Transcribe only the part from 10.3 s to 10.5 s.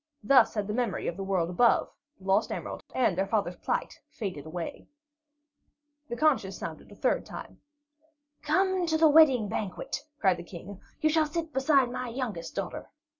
the